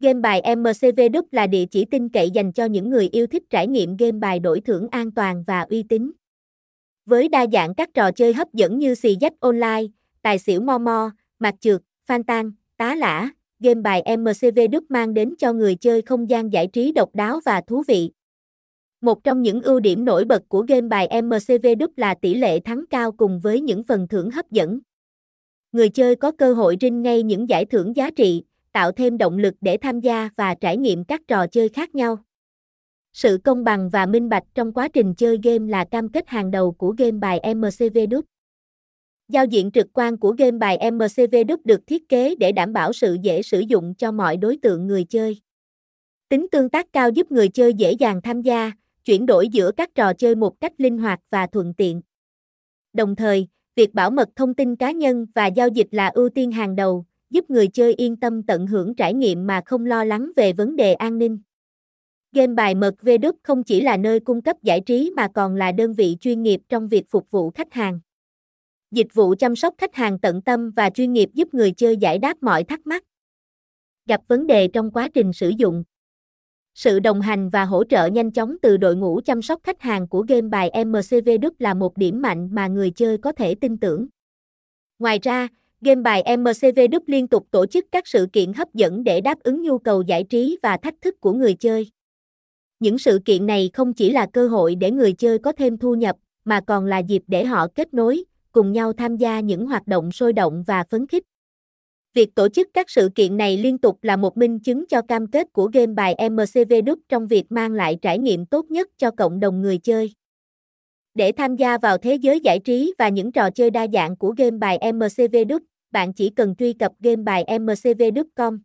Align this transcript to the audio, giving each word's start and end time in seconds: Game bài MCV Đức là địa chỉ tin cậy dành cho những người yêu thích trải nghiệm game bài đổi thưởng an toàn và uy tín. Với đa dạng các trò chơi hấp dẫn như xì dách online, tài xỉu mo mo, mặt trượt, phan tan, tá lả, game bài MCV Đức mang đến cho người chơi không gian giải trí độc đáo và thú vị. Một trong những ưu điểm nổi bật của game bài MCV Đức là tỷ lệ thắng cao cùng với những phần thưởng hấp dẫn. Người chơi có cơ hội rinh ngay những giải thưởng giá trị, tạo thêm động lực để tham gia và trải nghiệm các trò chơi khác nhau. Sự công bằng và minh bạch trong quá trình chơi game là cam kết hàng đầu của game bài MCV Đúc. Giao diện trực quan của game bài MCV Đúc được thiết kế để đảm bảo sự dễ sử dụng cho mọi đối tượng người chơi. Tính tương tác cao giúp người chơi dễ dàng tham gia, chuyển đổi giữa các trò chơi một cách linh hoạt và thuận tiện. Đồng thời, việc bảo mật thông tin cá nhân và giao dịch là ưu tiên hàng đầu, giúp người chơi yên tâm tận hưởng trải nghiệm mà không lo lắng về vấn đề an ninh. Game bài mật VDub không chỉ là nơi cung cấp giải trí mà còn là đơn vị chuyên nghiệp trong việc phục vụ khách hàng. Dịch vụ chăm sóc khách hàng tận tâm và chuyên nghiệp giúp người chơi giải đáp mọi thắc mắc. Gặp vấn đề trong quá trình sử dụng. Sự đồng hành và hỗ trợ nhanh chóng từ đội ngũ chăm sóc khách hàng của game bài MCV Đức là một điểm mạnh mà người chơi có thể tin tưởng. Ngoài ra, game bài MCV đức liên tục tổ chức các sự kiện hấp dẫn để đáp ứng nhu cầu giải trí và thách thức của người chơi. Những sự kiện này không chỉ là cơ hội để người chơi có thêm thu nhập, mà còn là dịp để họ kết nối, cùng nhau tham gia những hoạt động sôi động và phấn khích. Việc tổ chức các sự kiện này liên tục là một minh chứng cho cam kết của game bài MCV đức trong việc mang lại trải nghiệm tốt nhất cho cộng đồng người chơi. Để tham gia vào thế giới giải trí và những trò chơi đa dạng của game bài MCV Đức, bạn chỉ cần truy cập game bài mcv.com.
Game 0.00 0.20
bài 0.20 0.56
MCV 0.56 1.00
Đức 1.12 1.34
là 1.34 1.46
địa 1.46 1.64
chỉ 1.70 1.84
tin 1.84 2.08
cậy 2.08 2.30
dành 2.30 2.52
cho 2.52 2.64
những 2.64 2.90
người 2.90 3.08
yêu 3.12 3.26
thích 3.26 3.42
trải 3.50 3.66
nghiệm 3.66 3.96
game 3.96 4.18
bài 4.18 4.38
đổi 4.38 4.60
thưởng 4.60 4.88
an 4.90 5.10
toàn 5.10 5.44
và 5.46 5.60
uy 5.60 5.82
tín. 5.82 6.10
Với 7.06 7.28
đa 7.28 7.46
dạng 7.52 7.74
các 7.74 7.94
trò 7.94 8.10
chơi 8.12 8.32
hấp 8.32 8.52
dẫn 8.52 8.78
như 8.78 8.94
xì 8.94 9.16
dách 9.20 9.40
online, 9.40 9.82
tài 10.22 10.38
xỉu 10.38 10.60
mo 10.60 10.78
mo, 10.78 11.10
mặt 11.38 11.54
trượt, 11.60 11.80
phan 12.06 12.24
tan, 12.24 12.52
tá 12.76 12.94
lả, 12.94 13.30
game 13.58 13.80
bài 13.80 14.16
MCV 14.18 14.60
Đức 14.70 14.90
mang 14.90 15.14
đến 15.14 15.34
cho 15.38 15.52
người 15.52 15.74
chơi 15.74 16.02
không 16.02 16.30
gian 16.30 16.52
giải 16.52 16.66
trí 16.66 16.92
độc 16.92 17.14
đáo 17.14 17.40
và 17.44 17.60
thú 17.60 17.82
vị. 17.88 18.10
Một 19.00 19.24
trong 19.24 19.42
những 19.42 19.62
ưu 19.62 19.80
điểm 19.80 20.04
nổi 20.04 20.24
bật 20.24 20.42
của 20.48 20.64
game 20.68 20.88
bài 20.88 21.22
MCV 21.22 21.66
Đức 21.78 21.90
là 21.96 22.14
tỷ 22.14 22.34
lệ 22.34 22.60
thắng 22.60 22.84
cao 22.90 23.12
cùng 23.12 23.40
với 23.40 23.60
những 23.60 23.82
phần 23.82 24.08
thưởng 24.08 24.30
hấp 24.30 24.50
dẫn. 24.50 24.80
Người 25.72 25.88
chơi 25.88 26.16
có 26.16 26.30
cơ 26.30 26.54
hội 26.54 26.76
rinh 26.80 27.02
ngay 27.02 27.22
những 27.22 27.48
giải 27.48 27.64
thưởng 27.64 27.96
giá 27.96 28.10
trị, 28.10 28.42
tạo 28.72 28.92
thêm 28.92 29.18
động 29.18 29.38
lực 29.38 29.54
để 29.60 29.76
tham 29.76 30.00
gia 30.00 30.28
và 30.36 30.54
trải 30.54 30.76
nghiệm 30.76 31.04
các 31.04 31.20
trò 31.28 31.46
chơi 31.46 31.68
khác 31.68 31.94
nhau. 31.94 32.18
Sự 33.12 33.38
công 33.44 33.64
bằng 33.64 33.88
và 33.88 34.06
minh 34.06 34.28
bạch 34.28 34.44
trong 34.54 34.72
quá 34.72 34.88
trình 34.88 35.14
chơi 35.14 35.38
game 35.42 35.70
là 35.70 35.84
cam 35.84 36.08
kết 36.08 36.28
hàng 36.28 36.50
đầu 36.50 36.72
của 36.72 36.94
game 36.98 37.18
bài 37.18 37.54
MCV 37.54 37.98
Đúc. 38.10 38.24
Giao 39.28 39.44
diện 39.44 39.70
trực 39.70 39.86
quan 39.92 40.16
của 40.16 40.34
game 40.38 40.58
bài 40.58 40.90
MCV 40.90 41.36
Đúc 41.48 41.60
được 41.66 41.80
thiết 41.86 42.08
kế 42.08 42.34
để 42.34 42.52
đảm 42.52 42.72
bảo 42.72 42.92
sự 42.92 43.16
dễ 43.22 43.42
sử 43.42 43.60
dụng 43.60 43.94
cho 43.94 44.12
mọi 44.12 44.36
đối 44.36 44.56
tượng 44.56 44.86
người 44.86 45.04
chơi. 45.04 45.40
Tính 46.28 46.46
tương 46.52 46.68
tác 46.68 46.86
cao 46.92 47.10
giúp 47.10 47.32
người 47.32 47.48
chơi 47.48 47.74
dễ 47.74 47.92
dàng 47.92 48.22
tham 48.22 48.42
gia, 48.42 48.72
chuyển 49.04 49.26
đổi 49.26 49.48
giữa 49.48 49.70
các 49.76 49.94
trò 49.94 50.12
chơi 50.12 50.34
một 50.34 50.60
cách 50.60 50.72
linh 50.78 50.98
hoạt 50.98 51.20
và 51.30 51.46
thuận 51.46 51.74
tiện. 51.74 52.00
Đồng 52.92 53.16
thời, 53.16 53.48
việc 53.76 53.94
bảo 53.94 54.10
mật 54.10 54.28
thông 54.36 54.54
tin 54.54 54.76
cá 54.76 54.90
nhân 54.90 55.26
và 55.34 55.46
giao 55.46 55.68
dịch 55.68 55.88
là 55.90 56.08
ưu 56.08 56.28
tiên 56.28 56.52
hàng 56.52 56.76
đầu, 56.76 57.04
giúp 57.30 57.50
người 57.50 57.68
chơi 57.68 57.94
yên 57.94 58.16
tâm 58.16 58.42
tận 58.42 58.66
hưởng 58.66 58.94
trải 58.94 59.14
nghiệm 59.14 59.46
mà 59.46 59.60
không 59.66 59.86
lo 59.86 60.04
lắng 60.04 60.30
về 60.36 60.52
vấn 60.52 60.76
đề 60.76 60.94
an 60.94 61.18
ninh. 61.18 61.38
Game 62.32 62.54
bài 62.54 62.74
mật 62.74 62.94
VDub 63.02 63.36
không 63.42 63.62
chỉ 63.62 63.80
là 63.80 63.96
nơi 63.96 64.20
cung 64.20 64.42
cấp 64.42 64.56
giải 64.62 64.80
trí 64.80 65.12
mà 65.16 65.28
còn 65.34 65.54
là 65.54 65.72
đơn 65.72 65.94
vị 65.94 66.16
chuyên 66.20 66.42
nghiệp 66.42 66.60
trong 66.68 66.88
việc 66.88 67.10
phục 67.10 67.30
vụ 67.30 67.50
khách 67.50 67.72
hàng. 67.72 68.00
Dịch 68.90 69.14
vụ 69.14 69.34
chăm 69.38 69.56
sóc 69.56 69.74
khách 69.78 69.94
hàng 69.94 70.18
tận 70.18 70.42
tâm 70.42 70.70
và 70.70 70.90
chuyên 70.90 71.12
nghiệp 71.12 71.28
giúp 71.34 71.54
người 71.54 71.72
chơi 71.72 71.96
giải 71.96 72.18
đáp 72.18 72.36
mọi 72.40 72.64
thắc 72.64 72.86
mắc. 72.86 73.04
Gặp 74.06 74.20
vấn 74.28 74.46
đề 74.46 74.68
trong 74.68 74.90
quá 74.90 75.08
trình 75.14 75.32
sử 75.32 75.48
dụng. 75.48 75.84
Sự 76.74 77.00
đồng 77.00 77.20
hành 77.20 77.50
và 77.50 77.64
hỗ 77.64 77.84
trợ 77.84 78.06
nhanh 78.06 78.30
chóng 78.32 78.56
từ 78.62 78.76
đội 78.76 78.96
ngũ 78.96 79.20
chăm 79.24 79.42
sóc 79.42 79.60
khách 79.62 79.80
hàng 79.80 80.08
của 80.08 80.24
game 80.28 80.48
bài 80.48 80.84
MCV 80.84 81.28
Đức 81.40 81.54
là 81.58 81.74
một 81.74 81.96
điểm 81.96 82.22
mạnh 82.22 82.48
mà 82.52 82.66
người 82.66 82.90
chơi 82.90 83.18
có 83.18 83.32
thể 83.32 83.54
tin 83.54 83.78
tưởng. 83.78 84.06
Ngoài 84.98 85.18
ra, 85.22 85.48
game 85.80 86.02
bài 86.02 86.36
MCV 86.38 86.80
đức 86.90 87.02
liên 87.06 87.28
tục 87.28 87.46
tổ 87.50 87.66
chức 87.66 87.86
các 87.92 88.06
sự 88.06 88.26
kiện 88.32 88.52
hấp 88.52 88.74
dẫn 88.74 89.04
để 89.04 89.20
đáp 89.20 89.38
ứng 89.42 89.62
nhu 89.62 89.78
cầu 89.78 90.02
giải 90.02 90.24
trí 90.24 90.58
và 90.62 90.76
thách 90.76 90.94
thức 91.00 91.20
của 91.20 91.32
người 91.32 91.54
chơi. 91.54 91.90
Những 92.80 92.98
sự 92.98 93.18
kiện 93.24 93.46
này 93.46 93.70
không 93.72 93.92
chỉ 93.92 94.12
là 94.12 94.26
cơ 94.32 94.48
hội 94.48 94.74
để 94.74 94.90
người 94.90 95.12
chơi 95.12 95.38
có 95.38 95.52
thêm 95.52 95.78
thu 95.78 95.94
nhập, 95.94 96.16
mà 96.44 96.60
còn 96.66 96.86
là 96.86 96.98
dịp 96.98 97.22
để 97.26 97.44
họ 97.44 97.66
kết 97.74 97.94
nối, 97.94 98.24
cùng 98.52 98.72
nhau 98.72 98.92
tham 98.92 99.16
gia 99.16 99.40
những 99.40 99.66
hoạt 99.66 99.86
động 99.86 100.12
sôi 100.12 100.32
động 100.32 100.64
và 100.66 100.84
phấn 100.90 101.06
khích. 101.06 101.24
Việc 102.14 102.34
tổ 102.34 102.48
chức 102.48 102.68
các 102.74 102.90
sự 102.90 103.08
kiện 103.14 103.36
này 103.36 103.56
liên 103.56 103.78
tục 103.78 103.98
là 104.02 104.16
một 104.16 104.36
minh 104.36 104.58
chứng 104.60 104.86
cho 104.86 105.02
cam 105.02 105.26
kết 105.26 105.52
của 105.52 105.70
game 105.72 105.92
bài 105.94 106.30
MCV 106.30 106.72
đức 106.84 106.98
trong 107.08 107.26
việc 107.26 107.52
mang 107.52 107.72
lại 107.72 107.98
trải 108.02 108.18
nghiệm 108.18 108.46
tốt 108.46 108.70
nhất 108.70 108.88
cho 108.98 109.10
cộng 109.10 109.40
đồng 109.40 109.60
người 109.60 109.78
chơi. 109.78 110.12
Để 111.14 111.32
tham 111.32 111.56
gia 111.56 111.78
vào 111.78 111.98
thế 111.98 112.14
giới 112.14 112.40
giải 112.40 112.58
trí 112.58 112.94
và 112.98 113.08
những 113.08 113.32
trò 113.32 113.50
chơi 113.50 113.70
đa 113.70 113.86
dạng 113.92 114.16
của 114.16 114.34
game 114.36 114.58
bài 114.58 114.78
MCV 114.92 115.36
Đức, 115.48 115.62
bạn 115.92 116.12
chỉ 116.12 116.30
cần 116.30 116.54
truy 116.54 116.72
cập 116.72 116.92
game 117.00 117.22
bài 117.22 117.58
mcv.com. 117.58 118.58